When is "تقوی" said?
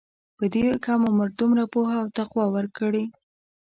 2.17-2.47